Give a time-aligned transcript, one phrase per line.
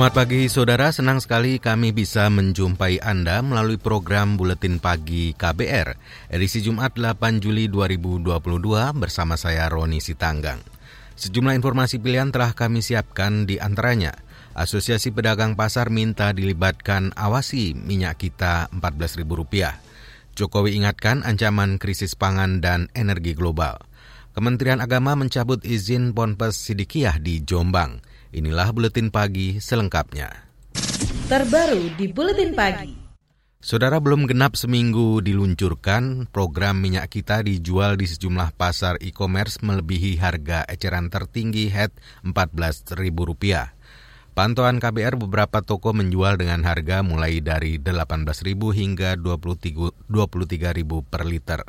[0.00, 5.92] Selamat pagi saudara, senang sekali kami bisa menjumpai Anda melalui program Buletin Pagi KBR,
[6.32, 8.32] edisi Jumat 8 Juli 2022
[8.96, 10.56] bersama saya Roni Sitanggang.
[11.20, 14.16] Sejumlah informasi pilihan telah kami siapkan di antaranya.
[14.56, 19.84] Asosiasi Pedagang Pasar minta dilibatkan awasi minyak kita Rp14.000.
[20.32, 23.89] Jokowi ingatkan ancaman krisis pangan dan energi global.
[24.30, 27.98] Kementerian Agama mencabut izin Ponpes Sidikiyah di Jombang.
[28.30, 30.30] Inilah buletin pagi selengkapnya.
[31.26, 32.94] Terbaru di buletin pagi.
[33.60, 40.64] Saudara belum genap seminggu diluncurkan, program minyak kita dijual di sejumlah pasar e-commerce melebihi harga
[40.64, 41.92] eceran tertinggi head
[42.24, 43.79] Rp14.000.
[44.40, 50.08] Pantauan KBR beberapa toko menjual dengan harga mulai dari 18.000 hingga 23.000
[51.04, 51.60] per liter.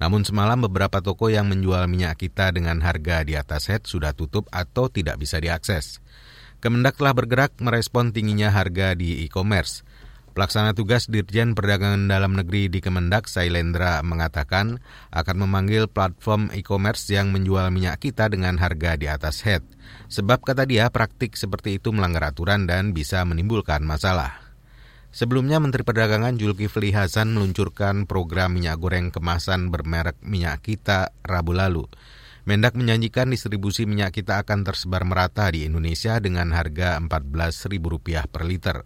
[0.00, 4.48] Namun semalam beberapa toko yang menjual minyak kita dengan harga di atas head sudah tutup
[4.48, 6.00] atau tidak bisa diakses.
[6.64, 9.84] Kemendak telah bergerak merespon tingginya harga di e-commerce.
[10.36, 17.32] Pelaksana tugas Dirjen Perdagangan Dalam Negeri di Kemendak, Sailendra, mengatakan akan memanggil platform e-commerce yang
[17.32, 19.64] menjual minyak kita dengan harga di atas head.
[20.12, 24.36] Sebab kata dia praktik seperti itu melanggar aturan dan bisa menimbulkan masalah.
[25.08, 31.88] Sebelumnya Menteri Perdagangan Zulkifli Hasan meluncurkan program minyak goreng kemasan bermerek minyak kita Rabu lalu.
[32.44, 38.84] Mendak menjanjikan distribusi minyak kita akan tersebar merata di Indonesia dengan harga Rp14.000 per liter.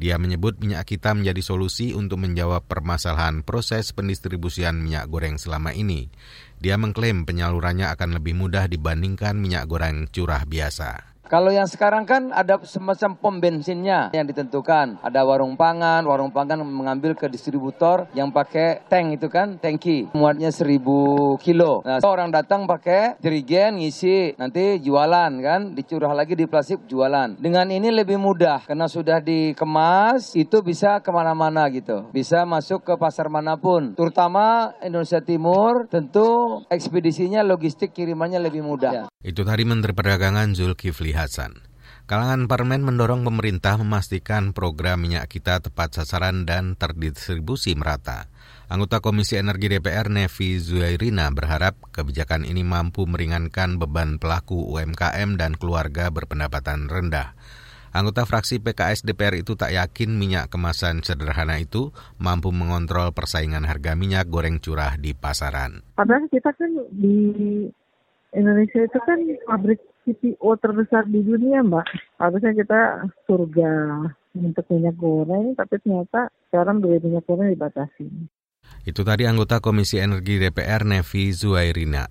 [0.00, 6.08] Dia menyebut minyak kita menjadi solusi untuk menjawab permasalahan proses pendistribusian minyak goreng selama ini.
[6.56, 11.09] Dia mengklaim penyalurannya akan lebih mudah dibandingkan minyak goreng curah biasa.
[11.30, 14.98] Kalau yang sekarang kan ada semacam pom bensinnya yang ditentukan.
[14.98, 20.10] Ada warung pangan, warung pangan mengambil ke distributor yang pakai tank itu kan, tangki.
[20.10, 21.86] Muatnya 1000 kilo.
[21.86, 27.38] Nah, orang datang pakai jerigen ngisi, nanti jualan kan, dicurah lagi di plastik jualan.
[27.38, 32.10] Dengan ini lebih mudah karena sudah dikemas, itu bisa ke mana-mana gitu.
[32.10, 33.94] Bisa masuk ke pasar mana pun.
[33.94, 39.06] Terutama Indonesia Timur, tentu ekspedisinya, logistik kirimannya lebih mudah.
[39.22, 41.60] Itu tadi Menteri Perdagangan Zulkifli Hasan.
[42.08, 48.26] Kalangan parlemen mendorong pemerintah memastikan program minyak kita tepat sasaran dan terdistribusi merata.
[48.66, 55.54] Anggota Komisi Energi DPR Nevi Zuairina berharap kebijakan ini mampu meringankan beban pelaku UMKM dan
[55.54, 57.38] keluarga berpendapatan rendah.
[57.90, 61.90] Anggota fraksi PKS DPR itu tak yakin minyak kemasan sederhana itu
[62.22, 65.82] mampu mengontrol persaingan harga minyak goreng curah di pasaran.
[65.98, 67.18] Padahal kita kan di
[68.30, 69.18] Indonesia itu kan
[69.50, 71.86] pabrik CPO terbesar di dunia, Mbak.
[72.18, 73.72] Harusnya kita surga
[74.34, 78.10] untuk minyak goreng, tapi ternyata sekarang beli minyak goreng dibatasi.
[78.82, 82.10] Itu tadi anggota Komisi Energi DPR Nevi Zuairina.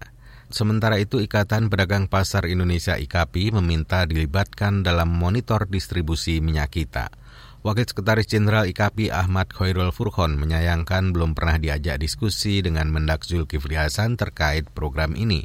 [0.49, 7.13] Sementara itu Ikatan Pedagang Pasar Indonesia IKAPI meminta dilibatkan dalam monitor distribusi minyak kita.
[7.59, 13.75] Wakil Sekretaris Jenderal IKAPI Ahmad Khairul Furkhon menyayangkan belum pernah diajak diskusi dengan Mendak Zulkifli
[13.75, 15.43] Hasan terkait program ini.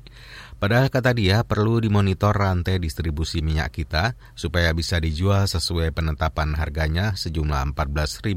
[0.64, 7.12] Padahal kata dia perlu dimonitor rantai distribusi minyak kita supaya bisa dijual sesuai penetapan harganya
[7.12, 8.32] sejumlah Rp14.000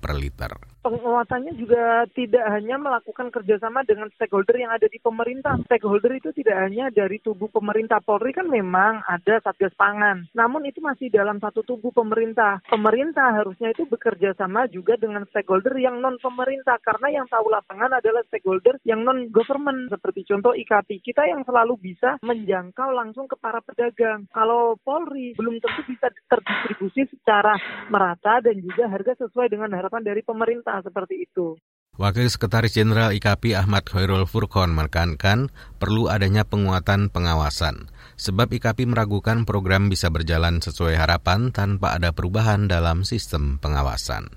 [0.00, 0.56] per liter
[0.86, 5.58] penguatannya juga tidak hanya melakukan kerjasama dengan stakeholder yang ada di pemerintah.
[5.66, 10.30] Stakeholder itu tidak hanya dari tubuh pemerintah Polri kan memang ada satgas pangan.
[10.30, 12.62] Namun itu masih dalam satu tubuh pemerintah.
[12.70, 17.98] Pemerintah harusnya itu bekerja sama juga dengan stakeholder yang non pemerintah karena yang tahu lapangan
[17.98, 23.34] adalah stakeholder yang non government seperti contoh IKP kita yang selalu bisa menjangkau langsung ke
[23.34, 24.30] para pedagang.
[24.30, 27.58] Kalau Polri belum tentu bisa terdistribusi secara
[27.90, 31.56] merata dan juga harga sesuai dengan harapan dari pemerintah seperti itu.
[31.96, 35.48] Wakil Sekretaris Jenderal IKP Ahmad Khairul Furqon menekankan
[35.80, 37.88] perlu adanya penguatan pengawasan,
[38.20, 44.28] sebab IKP meragukan program bisa berjalan sesuai harapan tanpa ada perubahan dalam sistem pengawasan.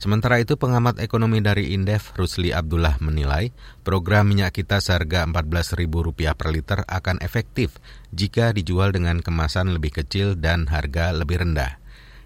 [0.00, 3.52] Sementara itu pengamat ekonomi dari Indef Rusli Abdullah menilai
[3.86, 7.76] program minyak kita seharga Rp14.000 per liter akan efektif
[8.10, 11.83] jika dijual dengan kemasan lebih kecil dan harga lebih rendah.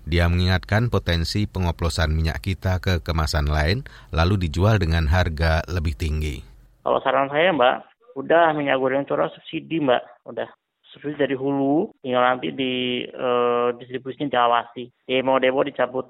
[0.08, 6.40] Dia mengingatkan potensi pengoplosan minyak kita ke kemasan lain lalu dijual dengan harga lebih tinggi.
[6.80, 7.76] Kalau saran saya Mbak,
[8.16, 10.48] udah minyak goreng curah subsidi Mbak, udah
[10.96, 14.88] subsidi dari hulu, tinggal nanti di uh, distribusinya diawasi.
[15.04, 16.08] Demo-demo dicabut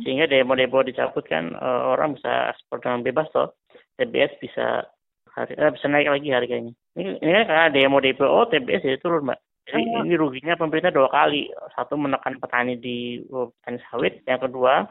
[0.00, 3.52] Sehingga demo-demo dicabut kan uh, orang bisa ekspor dengan bebas toh.
[4.00, 4.88] TBS bisa
[5.36, 6.72] harga, eh, bisa naik lagi harganya.
[6.96, 9.38] Ini, ini kan karena demo DPO TBS jadi turun mbak.
[9.64, 10.04] Jadi oh.
[10.04, 11.48] ini ruginya pemerintah dua kali.
[11.72, 14.20] Satu menekan petani di uh, petani sawit.
[14.28, 14.84] Yang kedua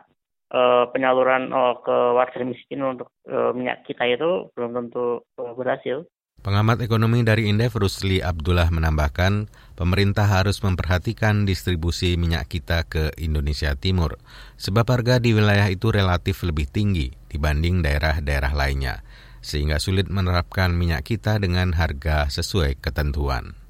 [0.54, 6.06] uh, penyaluran uh, ke warga miskin untuk uh, minyak kita itu belum tentu uh, berhasil.
[6.44, 9.48] Pengamat ekonomi dari Indef Rusli Abdullah menambahkan,
[9.80, 14.20] pemerintah harus memperhatikan distribusi minyak kita ke Indonesia Timur,
[14.60, 19.08] sebab harga di wilayah itu relatif lebih tinggi dibanding daerah-daerah lainnya,
[19.40, 23.63] sehingga sulit menerapkan minyak kita dengan harga sesuai ketentuan.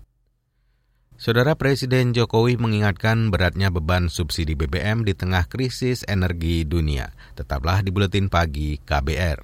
[1.24, 7.16] Saudara Presiden Jokowi mengingatkan beratnya beban subsidi BBM di tengah krisis energi dunia.
[7.40, 9.40] Tetaplah di Buletin Pagi KBR.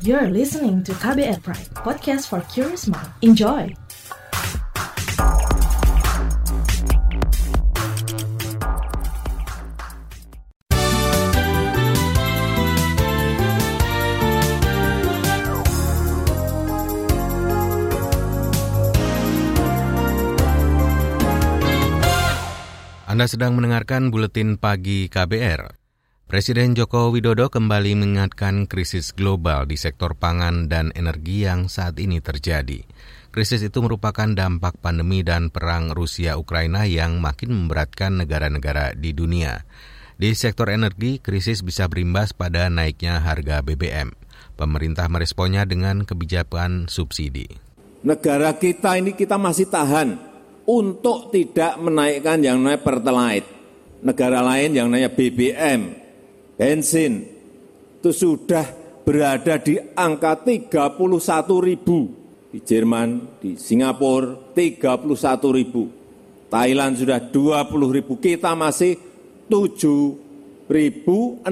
[0.00, 3.12] You're listening to KBR Pride, podcast for curious mind.
[3.20, 3.68] Enjoy!
[23.16, 25.72] Anda sedang mendengarkan buletin pagi KBR.
[26.28, 32.20] Presiden Joko Widodo kembali mengingatkan krisis global di sektor pangan dan energi yang saat ini
[32.20, 32.84] terjadi.
[33.32, 39.64] Krisis itu merupakan dampak pandemi dan perang Rusia-Ukraina yang makin memberatkan negara-negara di dunia.
[40.20, 44.12] Di sektor energi, krisis bisa berimbas pada naiknya harga BBM.
[44.60, 47.48] Pemerintah meresponnya dengan kebijakan subsidi.
[48.04, 50.35] Negara kita ini kita masih tahan
[50.66, 53.54] untuk tidak menaikkan yang namanya Pertalite.
[54.02, 55.88] Negara lain yang namanya BBM,
[56.54, 57.24] bensin
[57.96, 58.68] itu sudah
[59.02, 62.14] berada di angka 31 ribu.
[62.52, 65.90] Di Jerman, di Singapura 31 ribu.
[66.46, 68.22] Thailand sudah 20 ribu.
[68.22, 68.94] Kita masih
[69.50, 71.50] 7.650.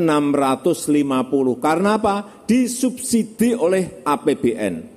[1.58, 2.46] Karena apa?
[2.46, 4.93] Disubsidi oleh APBN.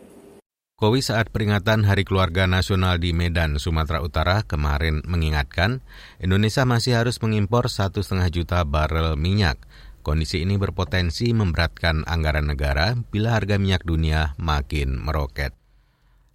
[0.77, 5.81] Kowi saat peringatan Hari Keluarga Nasional di Medan, Sumatera Utara kemarin mengingatkan
[6.21, 9.57] Indonesia masih harus mengimpor satu setengah juta barel minyak
[10.05, 15.51] Kondisi ini berpotensi memberatkan anggaran negara bila harga minyak dunia makin meroket.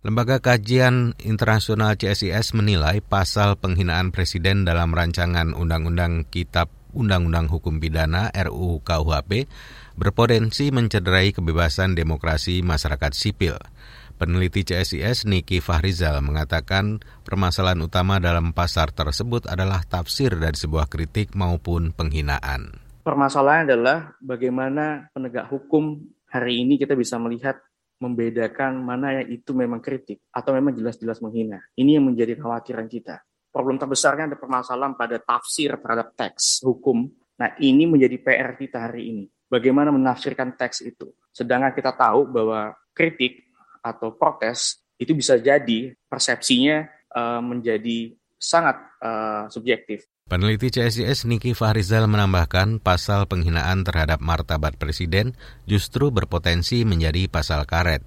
[0.03, 8.29] Lembaga Kajian Internasional CSIS menilai pasal penghinaan presiden dalam rancangan Undang-Undang Kitab Undang-Undang Hukum Pidana
[8.35, 9.49] RUU KUHP
[9.99, 13.56] berpotensi mencederai kebebasan demokrasi masyarakat sipil.
[14.21, 21.35] Peneliti CSIS Niki Fahrizal mengatakan permasalahan utama dalam pasar tersebut adalah tafsir dari sebuah kritik
[21.35, 25.99] maupun penghinaan permasalahannya adalah bagaimana penegak hukum
[26.31, 27.59] hari ini kita bisa melihat
[27.99, 31.62] membedakan mana yang itu memang kritik atau memang jelas-jelas menghina.
[31.79, 33.23] Ini yang menjadi kekhawatiran kita.
[33.53, 37.05] Problem terbesarnya ada permasalahan pada tafsir terhadap teks hukum.
[37.38, 39.25] Nah, ini menjadi PR kita hari ini.
[39.52, 41.12] Bagaimana menafsirkan teks itu.
[41.28, 43.44] Sedangkan kita tahu bahwa kritik
[43.84, 50.08] atau protes itu bisa jadi persepsinya uh, menjadi sangat uh, subjektif.
[50.25, 55.37] Peneliti CSIS Niki Fahrizal menambahkan pasal penghinaan terhadap martabat presiden
[55.69, 58.00] justru berpotensi menjadi pasal karet.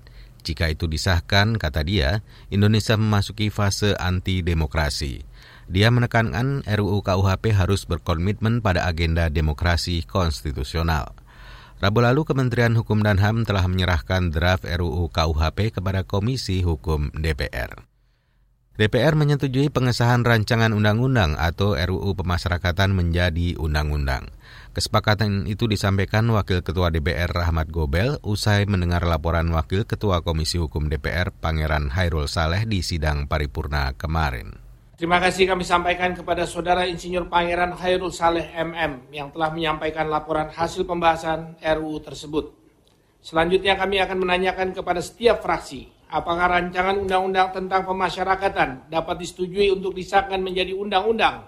[0.46, 2.22] Jika itu disahkan, kata dia,
[2.54, 5.26] Indonesia memasuki fase anti-demokrasi.
[5.66, 11.25] Dia menekankan RUU KUHP harus berkomitmen pada agenda demokrasi konstitusional.
[11.76, 17.84] Rabu lalu Kementerian Hukum dan HAM telah menyerahkan draft RUU KUHP kepada Komisi Hukum DPR.
[18.76, 24.32] DPR menyetujui pengesahan rancangan undang-undang atau RUU Pemasyarakatan menjadi undang-undang.
[24.72, 30.88] Kesepakatan itu disampaikan Wakil Ketua DPR Rahmat Gobel usai mendengar laporan Wakil Ketua Komisi Hukum
[30.88, 34.65] DPR Pangeran Hairul Saleh di sidang paripurna kemarin.
[34.96, 40.48] Terima kasih kami sampaikan kepada Saudara Insinyur Pangeran Hairul Saleh MM yang telah menyampaikan laporan
[40.48, 42.56] hasil pembahasan RUU tersebut.
[43.20, 49.92] Selanjutnya kami akan menanyakan kepada setiap fraksi apakah rancangan undang-undang tentang pemasyarakatan dapat disetujui untuk
[49.92, 51.44] disahkan menjadi undang-undang?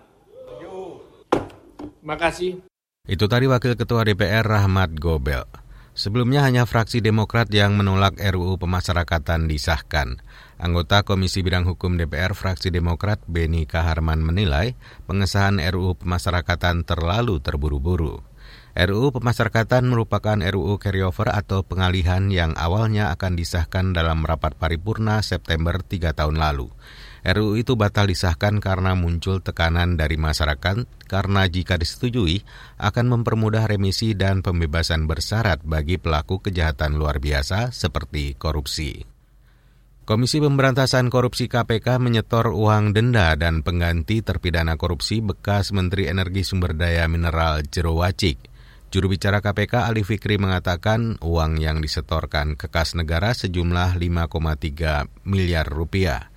[2.04, 2.60] Terima kasih.
[3.08, 5.48] Itu tadi Wakil Ketua DPR Rahmat Gobel.
[5.98, 10.20] Sebelumnya hanya fraksi Demokrat yang menolak RUU pemasyarakatan disahkan.
[10.58, 14.74] Anggota Komisi Bidang Hukum DPR fraksi Demokrat Beni Kaharman menilai
[15.06, 18.26] pengesahan RUU pemasyarakatan terlalu terburu-buru.
[18.78, 25.78] RUU Pemasyarakatan merupakan RUU carryover atau pengalihan yang awalnya akan disahkan dalam rapat paripurna September
[25.82, 26.74] tiga tahun lalu.
[27.22, 32.42] RUU itu batal disahkan karena muncul tekanan dari masyarakat karena jika disetujui
[32.82, 39.17] akan mempermudah remisi dan pembebasan bersyarat bagi pelaku kejahatan luar biasa seperti korupsi.
[40.08, 46.80] Komisi Pemberantasan Korupsi KPK menyetor uang denda dan pengganti terpidana korupsi bekas Menteri Energi Sumber
[46.80, 48.40] Daya Mineral Jero Wacik.
[48.88, 55.68] Juru bicara KPK Ali Fikri mengatakan uang yang disetorkan ke kas negara sejumlah 5,3 miliar
[55.68, 56.32] rupiah.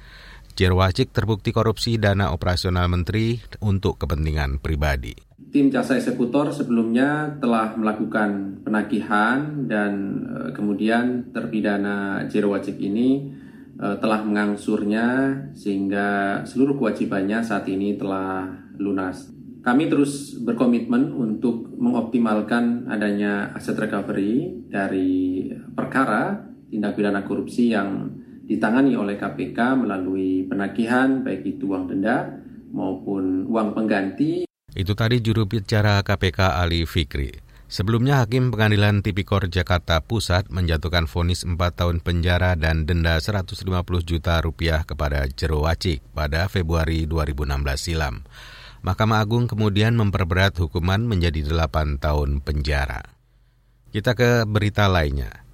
[0.58, 5.14] Jero Wacik terbukti korupsi dana operasional menteri untuk kepentingan pribadi.
[5.54, 9.92] Tim jasa eksekutor sebelumnya telah melakukan penagihan dan
[10.26, 13.38] eh, kemudian terpidana Jero Wacik ini
[13.80, 18.44] telah mengangsurnya sehingga seluruh kewajibannya saat ini telah
[18.76, 19.32] lunas.
[19.60, 28.08] Kami terus berkomitmen untuk mengoptimalkan adanya aset recovery dari perkara tindak pidana korupsi yang
[28.44, 32.40] ditangani oleh KPK melalui penagihan baik itu uang denda
[32.72, 34.48] maupun uang pengganti.
[34.72, 37.49] Itu tadi juru bicara KPK Ali Fikri.
[37.70, 43.62] Sebelumnya Hakim Pengadilan Tipikor Jakarta Pusat menjatuhkan vonis 4 tahun penjara dan denda 150
[44.02, 47.46] juta rupiah kepada Jero Wacik pada Februari 2016
[47.78, 48.26] silam.
[48.82, 53.06] Mahkamah Agung kemudian memperberat hukuman menjadi 8 tahun penjara.
[53.94, 55.46] Kita ke berita lainnya.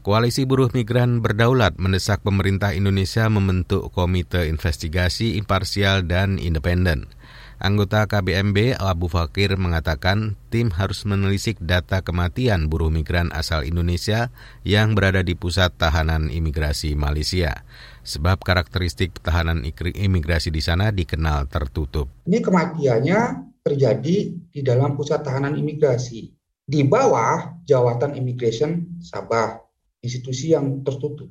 [0.00, 7.12] Koalisi Buruh Migran Berdaulat mendesak pemerintah Indonesia membentuk komite investigasi imparsial dan independen.
[7.58, 14.30] Anggota KBMB Abu Fakir mengatakan tim harus menelisik data kematian buruh migran asal Indonesia
[14.62, 17.66] yang berada di pusat tahanan imigrasi Malaysia.
[18.06, 22.06] Sebab karakteristik tahanan imigrasi di sana dikenal tertutup.
[22.30, 23.20] Ini kematiannya
[23.66, 24.16] terjadi
[24.54, 26.30] di dalam pusat tahanan imigrasi.
[26.62, 29.58] Di bawah jawatan immigration Sabah,
[29.98, 31.26] institusi yang tertutup.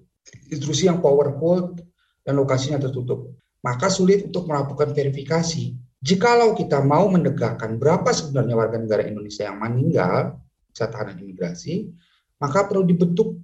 [0.52, 1.72] Institusi yang powerful
[2.20, 3.32] dan lokasinya tertutup.
[3.64, 9.60] Maka sulit untuk melakukan verifikasi Jikalau kita mau menegakkan berapa sebenarnya warga negara Indonesia yang
[9.60, 10.40] meninggal
[10.72, 11.92] saat tahanan imigrasi,
[12.40, 13.36] maka perlu dibentuk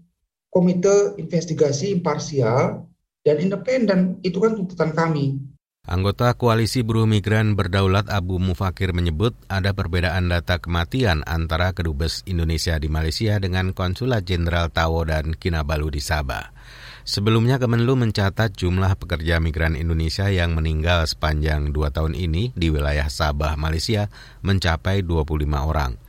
[0.48, 2.88] komite investigasi imparsial
[3.20, 4.24] dan independen.
[4.24, 5.44] Itu kan tuntutan kami.
[5.84, 12.80] Anggota Koalisi Buruh Migran Berdaulat Abu Mufakir menyebut ada perbedaan data kematian antara Kedubes Indonesia
[12.80, 16.56] di Malaysia dengan Konsulat Jenderal Tawo dan Kinabalu di Sabah.
[17.04, 23.12] Sebelumnya Kemenlu mencatat jumlah pekerja migran Indonesia yang meninggal sepanjang dua tahun ini di wilayah
[23.12, 24.08] Sabah, Malaysia
[24.40, 26.00] mencapai 25 orang.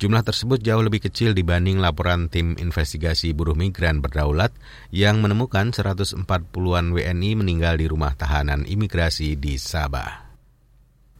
[0.00, 4.56] Jumlah tersebut jauh lebih kecil dibanding laporan tim investigasi buruh migran berdaulat
[4.88, 10.32] yang menemukan 140-an WNI meninggal di rumah tahanan imigrasi di Sabah.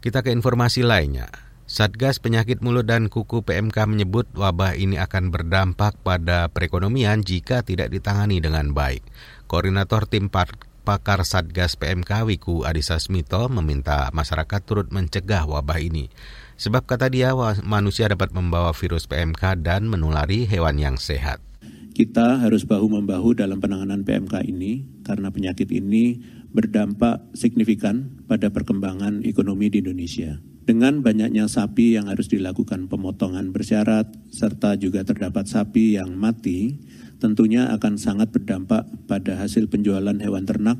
[0.00, 1.47] Kita ke informasi lainnya.
[1.68, 7.92] Satgas Penyakit Mulut dan Kuku PMK menyebut wabah ini akan berdampak pada perekonomian jika tidak
[7.92, 9.04] ditangani dengan baik.
[9.52, 16.08] Koordinator tim pakar Satgas PMK Wiku Adhisa Smito meminta masyarakat turut mencegah wabah ini.
[16.56, 21.37] Sebab kata dia manusia dapat membawa virus PMK dan menulari hewan yang sehat.
[21.92, 26.16] Kita harus bahu-membahu dalam penanganan PMK ini karena penyakit ini
[26.48, 30.40] berdampak signifikan pada perkembangan ekonomi di Indonesia.
[30.68, 36.76] Dengan banyaknya sapi yang harus dilakukan pemotongan bersyarat, serta juga terdapat sapi yang mati,
[37.16, 40.76] tentunya akan sangat berdampak pada hasil penjualan hewan ternak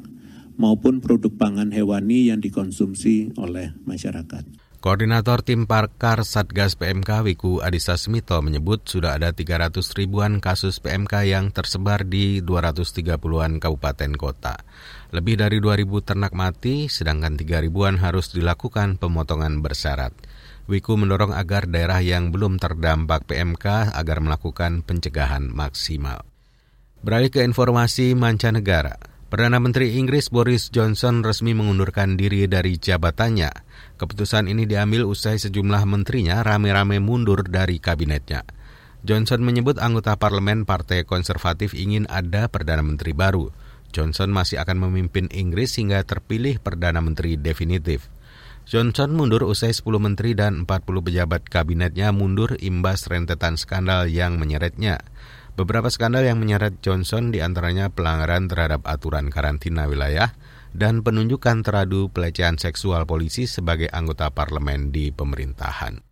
[0.61, 4.45] maupun produk pangan hewani yang dikonsumsi oleh masyarakat.
[4.79, 11.33] Koordinator Tim Parkar Satgas PMK Wiku Adhisa Smito menyebut sudah ada 300 ribuan kasus PMK
[11.33, 14.55] yang tersebar di 230-an kabupaten kota.
[15.09, 20.13] Lebih dari 2.000 ternak mati, sedangkan 3 ribuan harus dilakukan pemotongan bersyarat.
[20.69, 26.29] Wiku mendorong agar daerah yang belum terdampak PMK agar melakukan pencegahan maksimal.
[27.01, 29.01] Beralih ke informasi mancanegara.
[29.33, 33.53] Perdana Menteri Inggris Boris Johnson resmi mengundurkan diri dari jabatannya.
[33.97, 38.45] Keputusan ini diambil usai sejumlah menterinya rame-rame mundur dari kabinetnya.
[39.05, 43.49] Johnson menyebut anggota parlemen Partai Konservatif ingin ada Perdana Menteri baru.
[43.91, 48.09] Johnson masih akan memimpin Inggris hingga terpilih Perdana Menteri definitif.
[48.69, 55.01] Johnson mundur usai 10 menteri dan 40 pejabat kabinetnya mundur imbas rentetan skandal yang menyeretnya.
[55.57, 60.37] Beberapa skandal yang menyeret Johnson di antaranya pelanggaran terhadap aturan karantina wilayah
[60.77, 66.05] dan penunjukan teradu pelecehan seksual polisi sebagai anggota parlemen di pemerintahan.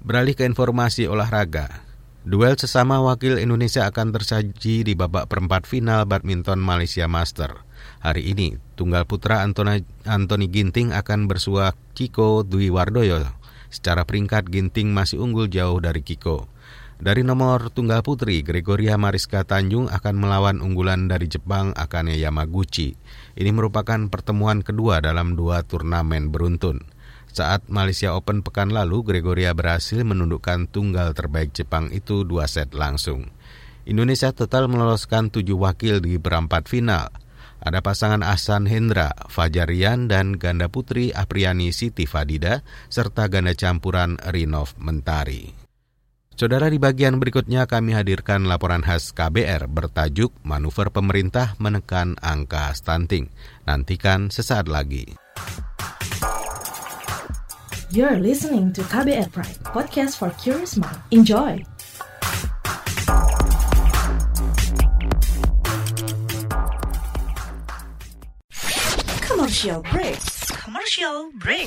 [0.00, 1.89] Beralih ke informasi olahraga,
[2.20, 7.64] Duel sesama wakil Indonesia akan tersaji di babak perempat final badminton Malaysia Master.
[8.04, 13.24] Hari ini, tunggal putra Antoni, Anthony Ginting akan bersua Kiko Dwi Wardoyo.
[13.72, 16.44] Secara peringkat, Ginting masih unggul jauh dari Kiko.
[17.00, 23.00] Dari nomor tunggal putri, Gregoria Mariska Tanjung akan melawan unggulan dari Jepang Akane Yamaguchi.
[23.32, 26.84] Ini merupakan pertemuan kedua dalam dua turnamen beruntun.
[27.30, 33.30] Saat Malaysia Open pekan lalu, Gregoria berhasil menundukkan tunggal terbaik Jepang itu dua set langsung.
[33.86, 37.10] Indonesia total meloloskan tujuh wakil di berempat final.
[37.60, 44.72] Ada pasangan Ahsan Hendra, Fajarian, dan ganda putri Apriani Siti Fadida, serta ganda campuran Rinov
[44.80, 45.52] Mentari.
[46.40, 53.28] Saudara di bagian berikutnya kami hadirkan laporan khas KBR bertajuk Manuver Pemerintah Menekan Angka Stunting.
[53.68, 55.20] Nantikan sesaat lagi.
[57.90, 60.94] You're listening to KBR Pride, podcast for curious mind.
[61.10, 61.58] Enjoy!
[69.26, 70.22] Commercial break.
[70.54, 71.66] Commercial break.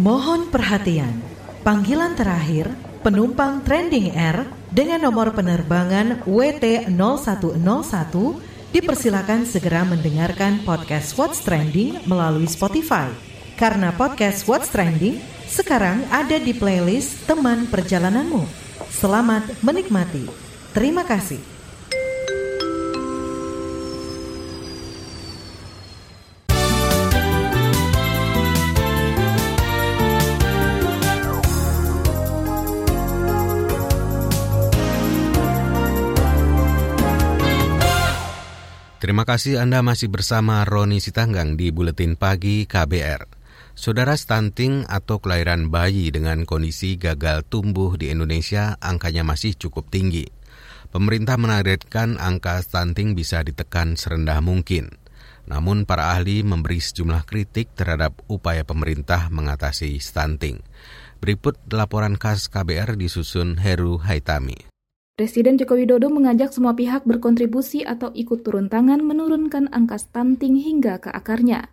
[0.00, 1.20] Mohon perhatian,
[1.60, 2.72] panggilan terakhir
[3.04, 13.06] penumpang Trending Air dengan nomor penerbangan WT0101 dipersilakan segera mendengarkan podcast What's Trending melalui Spotify.
[13.54, 18.42] Karena podcast What's Trending sekarang ada di playlist teman perjalananmu.
[18.90, 20.26] Selamat menikmati.
[20.74, 21.53] Terima kasih.
[39.04, 43.28] Terima kasih Anda masih bersama Roni Sitanggang di Buletin Pagi KBR.
[43.76, 50.32] Saudara stunting atau kelahiran bayi dengan kondisi gagal tumbuh di Indonesia angkanya masih cukup tinggi.
[50.88, 54.88] Pemerintah menargetkan angka stunting bisa ditekan serendah mungkin.
[55.44, 60.64] Namun para ahli memberi sejumlah kritik terhadap upaya pemerintah mengatasi stunting.
[61.20, 64.73] Berikut laporan khas KBR disusun Heru Haitami.
[65.14, 70.98] Presiden Joko Widodo mengajak semua pihak berkontribusi atau ikut turun tangan menurunkan angka stunting hingga
[70.98, 71.70] ke akarnya.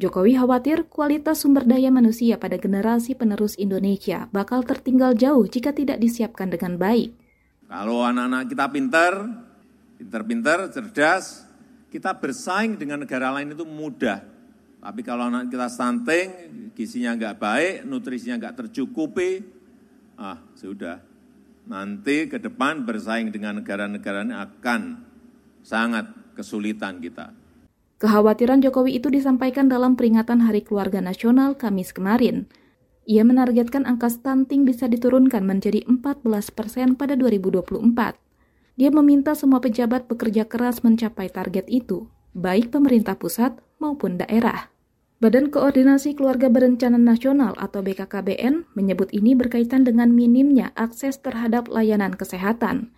[0.00, 6.00] Jokowi khawatir kualitas sumber daya manusia pada generasi penerus Indonesia bakal tertinggal jauh jika tidak
[6.00, 7.12] disiapkan dengan baik.
[7.68, 9.12] Kalau anak-anak kita pintar,
[10.00, 11.44] pintar-pintar, cerdas,
[11.92, 14.24] kita bersaing dengan negara lain itu mudah.
[14.80, 16.28] Tapi kalau anak kita stunting,
[16.72, 19.44] gizinya nggak baik, nutrisinya nggak tercukupi,
[20.16, 21.09] ah sudah,
[21.70, 25.06] nanti ke depan bersaing dengan negara-negara ini akan
[25.62, 27.30] sangat kesulitan kita.
[28.02, 32.50] Kekhawatiran Jokowi itu disampaikan dalam peringatan Hari Keluarga Nasional Kamis kemarin.
[33.06, 38.18] Ia menargetkan angka stunting bisa diturunkan menjadi 14 persen pada 2024.
[38.80, 44.72] Dia meminta semua pejabat bekerja keras mencapai target itu, baik pemerintah pusat maupun daerah.
[45.20, 52.16] Badan Koordinasi Keluarga Berencana Nasional atau BKKBN menyebut ini berkaitan dengan minimnya akses terhadap layanan
[52.16, 52.88] kesehatan.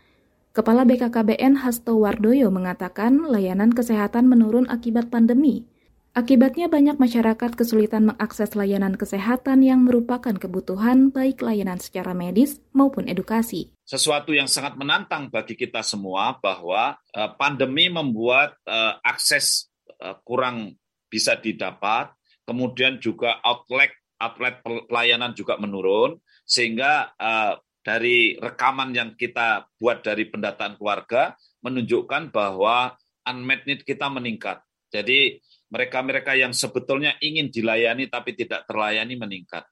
[0.54, 5.66] Kepala BKKBN Hasto Wardoyo mengatakan layanan kesehatan menurun akibat pandemi.
[6.14, 13.10] Akibatnya banyak masyarakat kesulitan mengakses layanan kesehatan yang merupakan kebutuhan baik layanan secara medis maupun
[13.10, 13.74] edukasi.
[13.82, 20.78] Sesuatu yang sangat menantang bagi kita semua bahwa uh, pandemi membuat uh, akses uh, kurang
[21.12, 22.08] bisa didapat,
[22.48, 30.30] kemudian juga outlet outlet pelayanan juga menurun sehingga uh, dari rekaman yang kita buat dari
[30.30, 31.34] pendataan keluarga
[31.66, 32.94] menunjukkan bahwa
[33.26, 34.62] unmet need kita meningkat.
[34.94, 39.66] Jadi mereka-mereka yang sebetulnya ingin dilayani tapi tidak terlayani meningkat.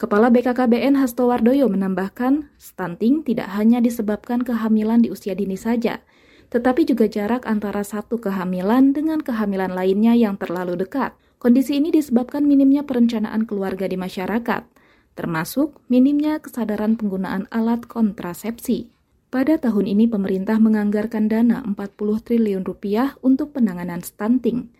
[0.00, 6.00] Kepala BKKBN Hasto Wardoyo menambahkan, stunting tidak hanya disebabkan kehamilan di usia dini saja,
[6.50, 11.14] tetapi juga jarak antara satu kehamilan dengan kehamilan lainnya yang terlalu dekat.
[11.40, 14.66] Kondisi ini disebabkan minimnya perencanaan keluarga di masyarakat,
[15.16, 18.92] termasuk minimnya kesadaran penggunaan alat kontrasepsi.
[19.30, 21.78] Pada tahun ini pemerintah menganggarkan dana 40
[22.26, 24.74] triliun rupiah untuk penanganan stunting.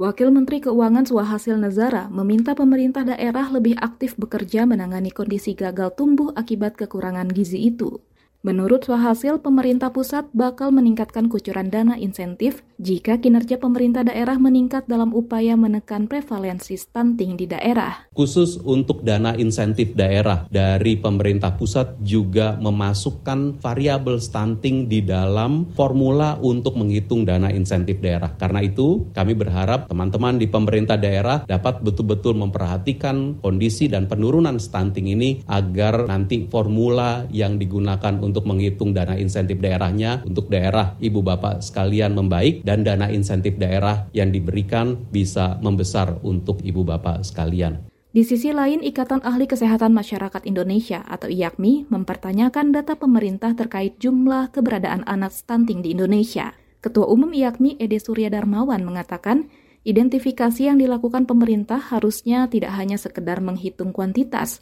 [0.00, 6.32] Wakil Menteri Keuangan Suhasil Nazara meminta pemerintah daerah lebih aktif bekerja menangani kondisi gagal tumbuh
[6.32, 8.00] akibat kekurangan gizi itu.
[8.40, 15.12] Menurut Suhasil, pemerintah pusat bakal meningkatkan kucuran dana insentif jika kinerja pemerintah daerah meningkat dalam
[15.12, 18.08] upaya menekan prevalensi stunting di daerah.
[18.16, 26.40] Khusus untuk dana insentif daerah dari pemerintah pusat juga memasukkan variabel stunting di dalam formula
[26.40, 28.32] untuk menghitung dana insentif daerah.
[28.40, 35.12] Karena itu, kami berharap teman-teman di pemerintah daerah dapat betul-betul memperhatikan kondisi dan penurunan stunting
[35.12, 41.58] ini agar nanti formula yang digunakan untuk menghitung dana insentif daerahnya untuk daerah ibu bapak
[41.58, 47.90] sekalian membaik dan dana insentif daerah yang diberikan bisa membesar untuk ibu bapak sekalian.
[48.10, 54.50] Di sisi lain, Ikatan Ahli Kesehatan Masyarakat Indonesia atau IAKMI mempertanyakan data pemerintah terkait jumlah
[54.50, 56.54] keberadaan anak stunting di Indonesia.
[56.82, 59.46] Ketua Umum IAKMI Ede Surya Darmawan mengatakan,
[59.80, 64.60] Identifikasi yang dilakukan pemerintah harusnya tidak hanya sekedar menghitung kuantitas.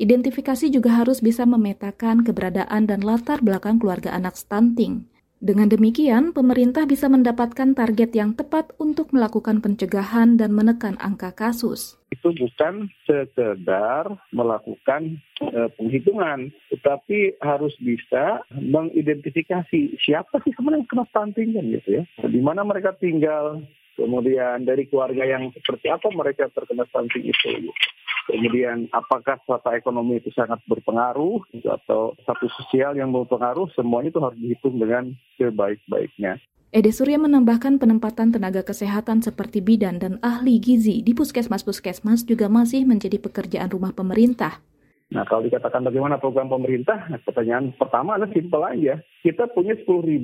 [0.00, 5.04] Identifikasi juga harus bisa memetakan keberadaan dan latar belakang keluarga anak stunting.
[5.44, 12.00] Dengan demikian, pemerintah bisa mendapatkan target yang tepat untuk melakukan pencegahan dan menekan angka kasus.
[12.08, 21.60] Itu bukan sekedar melakukan e, penghitungan, tetapi harus bisa mengidentifikasi siapa sih sebenarnya kena stunting
[21.60, 22.04] kan gitu ya.
[22.24, 23.60] Di mana mereka tinggal,
[24.00, 27.68] kemudian dari keluarga yang seperti apa mereka terkena stunting itu.
[28.30, 34.38] Kemudian apakah strata ekonomi itu sangat berpengaruh atau satu sosial yang berpengaruh, semuanya itu harus
[34.38, 36.38] dihitung dengan sebaik-baiknya.
[36.70, 42.86] Ede Surya menambahkan penempatan tenaga kesehatan seperti bidan dan ahli gizi di puskesmas-puskesmas juga masih
[42.86, 44.62] menjadi pekerjaan rumah pemerintah.
[45.10, 49.02] Nah, kalau dikatakan bagaimana program pemerintah, nah, pertanyaan pertama adalah simpel aja.
[49.26, 50.22] Kita punya 10.200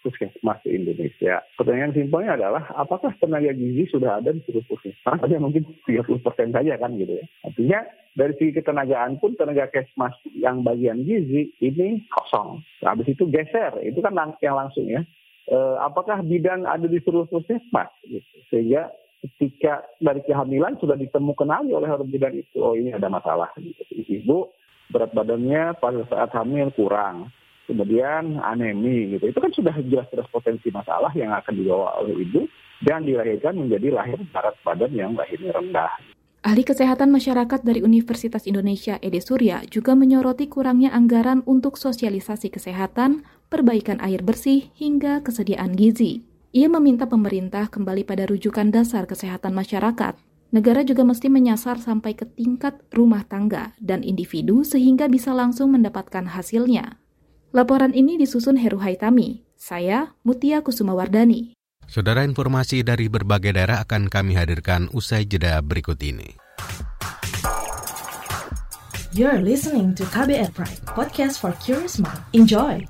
[0.00, 1.44] puskesmas di Indonesia.
[1.60, 5.20] Pertanyaan simpelnya adalah, apakah tenaga gizi sudah ada di seluruh puskesmas?
[5.20, 7.26] Ada mungkin 30 persen saja kan gitu ya.
[7.44, 7.80] Artinya,
[8.16, 12.64] dari segi ketenagaan pun tenaga kesmas yang bagian gizi ini kosong.
[12.80, 15.04] Nah, habis itu geser, itu kan yang langsung ya.
[15.48, 17.92] E, apakah bidan ada di seluruh puskesmas?
[18.08, 18.24] Gitu.
[18.48, 18.88] Sehingga
[19.22, 23.82] ketika dari kehamilan sudah ditemukan lagi oleh orang bidan itu oh ini ada masalah gitu.
[23.94, 24.50] ibu
[24.90, 27.30] berat badannya pada saat hamil kurang
[27.70, 32.50] kemudian anemi gitu itu kan sudah jelas jelas potensi masalah yang akan dibawa oleh ibu
[32.82, 35.92] dan dilahirkan menjadi lahir berat badan yang lahirnya rendah.
[36.42, 43.22] Ahli Kesehatan Masyarakat dari Universitas Indonesia Ede Surya juga menyoroti kurangnya anggaran untuk sosialisasi kesehatan,
[43.46, 46.31] perbaikan air bersih, hingga kesediaan gizi.
[46.52, 50.20] Ia meminta pemerintah kembali pada rujukan dasar kesehatan masyarakat.
[50.52, 56.28] Negara juga mesti menyasar sampai ke tingkat rumah tangga dan individu sehingga bisa langsung mendapatkan
[56.28, 57.00] hasilnya.
[57.56, 59.48] Laporan ini disusun Heru Haitami.
[59.56, 61.56] Saya Mutia Kusumawardani.
[61.88, 66.36] Saudara informasi dari berbagai daerah akan kami hadirkan usai jeda berikut ini.
[69.16, 72.20] You're listening to KBR Pride, podcast for curious mind.
[72.36, 72.84] Enjoy!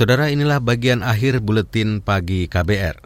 [0.00, 3.04] Saudara inilah bagian akhir buletin pagi KBR.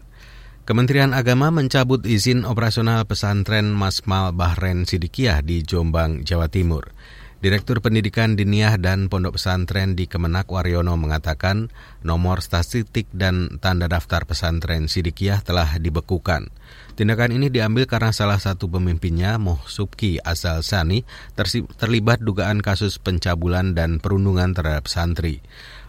[0.62, 6.94] Kementerian Agama mencabut izin operasional pesantren Masmal Bahren Sidikiah di Jombang, Jawa Timur.
[7.42, 11.66] Direktur Pendidikan Diniyah dan Pondok Pesantren di Kemenak Waryono mengatakan
[12.07, 16.46] nomor statistik dan tanda daftar pesantren Sidikiah telah dibekukan.
[16.94, 21.02] Tindakan ini diambil karena salah satu pemimpinnya, Moh Subki Asal Sani,
[21.74, 25.42] terlibat dugaan kasus pencabulan dan perundungan terhadap santri.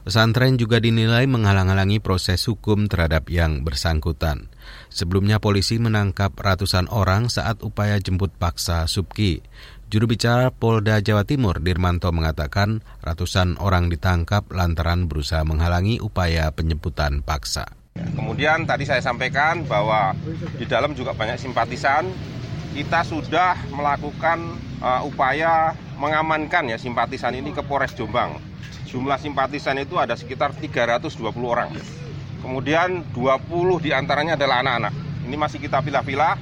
[0.05, 4.53] Pesantren juga dinilai menghalang-halangi proses hukum terhadap yang bersangkutan.
[4.93, 9.41] Sebelumnya polisi menangkap ratusan orang saat upaya jemput paksa Subki.
[9.89, 17.25] Juru bicara Polda Jawa Timur Dirmanto mengatakan ratusan orang ditangkap lantaran berusaha menghalangi upaya penjemputan
[17.25, 17.65] paksa.
[17.97, 20.13] Kemudian tadi saya sampaikan bahwa
[20.61, 22.05] di dalam juga banyak simpatisan.
[22.77, 24.37] Kita sudah melakukan
[24.85, 28.53] uh, upaya mengamankan ya simpatisan ini ke Polres Jombang
[28.95, 31.75] jumlah simpatisan itu ada sekitar 320 orang.
[32.39, 34.93] Kemudian 20 di antaranya adalah anak-anak.
[35.27, 36.39] Ini masih kita pilah-pilah.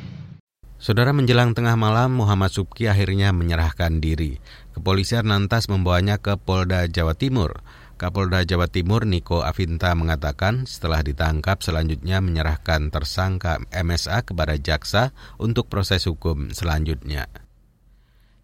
[0.77, 4.37] Saudara menjelang tengah malam, Muhammad Subki akhirnya menyerahkan diri.
[4.77, 7.65] Kepolisian lantas membawanya ke Polda Jawa Timur.
[7.97, 15.71] Kapolda Jawa Timur Niko Avinta mengatakan setelah ditangkap selanjutnya menyerahkan tersangka MSA kepada jaksa untuk
[15.71, 17.31] proses hukum selanjutnya.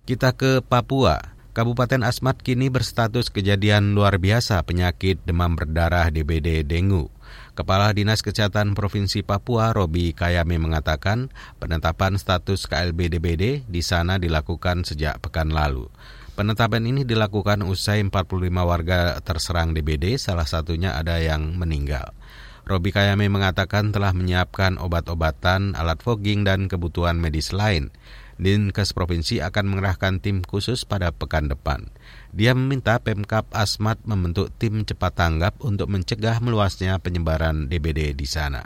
[0.07, 1.38] Kita ke Papua.
[1.59, 7.11] Kabupaten Asmat kini berstatus kejadian luar biasa penyakit demam berdarah DBD dengu.
[7.51, 11.27] Kepala Dinas Kesehatan Provinsi Papua Robi Kayame mengatakan
[11.59, 15.91] penetapan status KLB DBD di sana dilakukan sejak pekan lalu.
[16.39, 22.15] Penetapan ini dilakukan usai 45 warga terserang DBD, salah satunya ada yang meninggal.
[22.63, 27.91] Robi Kayame mengatakan telah menyiapkan obat-obatan, alat fogging, dan kebutuhan medis lain.
[28.39, 31.91] Dinkes Provinsi akan mengerahkan tim khusus pada pekan depan.
[32.31, 38.63] Dia meminta Pemkap Asmat membentuk tim cepat tanggap untuk mencegah meluasnya penyebaran DBD di sana.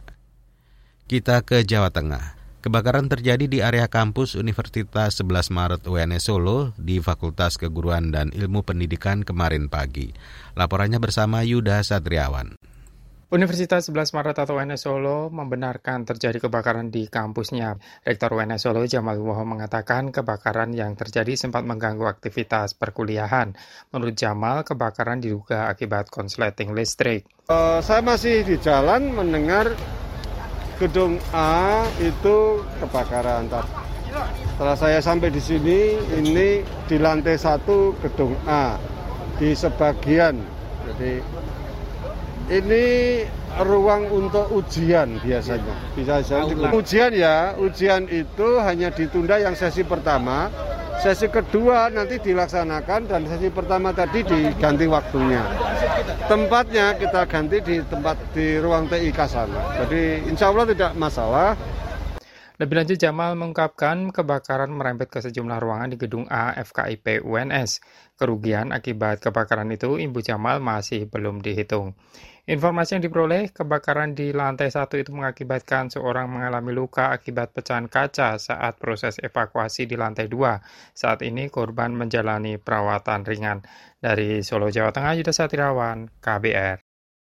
[1.09, 2.39] Kita ke Jawa Tengah.
[2.63, 8.63] Kebakaran terjadi di area kampus Universitas 11 Maret UNS Solo di Fakultas Keguruan dan Ilmu
[8.63, 10.15] Pendidikan kemarin pagi.
[10.55, 12.55] Laporannya bersama Yuda Satriawan.
[13.31, 17.79] Universitas 11 Maret atau UNS Solo membenarkan terjadi kebakaran di kampusnya.
[18.03, 23.55] Rektor UNS Solo Jamal Woho mengatakan kebakaran yang terjadi sempat mengganggu aktivitas perkuliahan.
[23.95, 27.23] Menurut Jamal, kebakaran diduga akibat konsleting listrik.
[27.47, 29.71] Uh, saya masih di jalan mendengar
[30.81, 33.47] gedung A itu kebakaran.
[34.53, 38.75] Setelah saya sampai di sini, ini di lantai satu gedung A
[39.39, 40.37] di sebagian.
[40.83, 41.42] Jadi
[42.51, 42.83] ini
[43.61, 45.75] ruang untuk ujian biasanya.
[45.93, 50.49] Bisa jadi ujian ya, ujian itu hanya ditunda yang sesi pertama,
[50.99, 55.43] sesi kedua nanti dilaksanakan dan sesi pertama tadi diganti waktunya.
[56.25, 59.77] Tempatnya kita ganti di tempat di ruang TIK sana.
[59.83, 61.49] Jadi insya Allah tidak masalah.
[62.63, 67.83] Lebih lanjut, Jamal mengungkapkan kebakaran merembet ke sejumlah ruangan di gedung A FKIP UNS.
[68.15, 71.91] Kerugian akibat kebakaran itu, Ibu Jamal masih belum dihitung.
[72.47, 78.39] Informasi yang diperoleh, kebakaran di lantai satu itu mengakibatkan seorang mengalami luka akibat pecahan kaca
[78.39, 80.63] saat proses evakuasi di lantai dua.
[80.95, 83.59] Saat ini korban menjalani perawatan ringan.
[83.99, 86.82] Dari Solo, Jawa Tengah, Yudha Satirawan, KBR.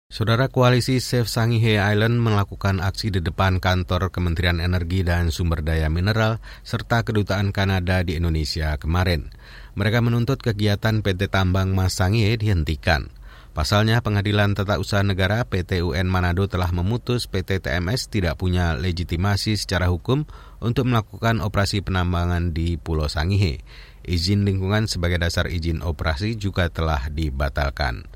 [0.08, 5.92] Saudara Koalisi Save Sangihe Island melakukan aksi di depan kantor Kementerian Energi dan Sumber Daya
[5.92, 9.28] Mineral serta Kedutaan Kanada di Indonesia kemarin.
[9.76, 13.12] Mereka menuntut kegiatan PT Tambang Mas Sangihe dihentikan.
[13.52, 19.60] Pasalnya, Pengadilan Tata Usaha Negara PT UN Manado telah memutus PT TMS tidak punya legitimasi
[19.60, 20.24] secara hukum
[20.64, 23.60] untuk melakukan operasi penambangan di Pulau Sangihe.
[24.08, 28.08] Izin lingkungan sebagai dasar izin operasi juga telah dibatalkan.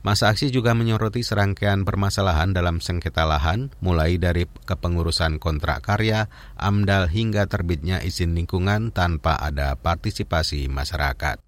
[0.00, 7.12] Masa aksi juga menyoroti serangkaian permasalahan dalam sengketa lahan, mulai dari kepengurusan kontrak karya, AMDAL
[7.12, 11.44] hingga terbitnya izin lingkungan tanpa ada partisipasi masyarakat.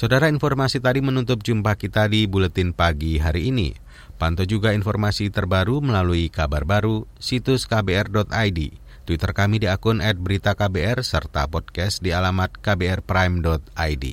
[0.00, 3.76] Saudara informasi tadi menutup jumpa kita di Buletin Pagi hari ini.
[4.16, 8.58] Pantau juga informasi terbaru melalui kabar baru, situs kbr.id,
[9.04, 14.04] Twitter kami di akun @beritaKBR serta podcast di alamat kbrprime.id.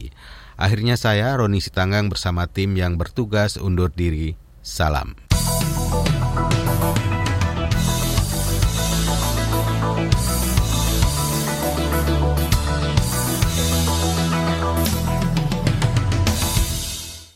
[0.58, 4.34] Akhirnya saya, Roni Sitanggang bersama tim yang bertugas undur diri.
[4.66, 5.14] Salam.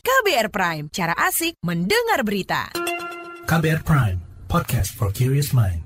[0.02, 2.74] KBR Prime, cara asik mendengar berita.
[3.46, 4.18] KBR Prime,
[4.50, 5.81] podcast for curious mind.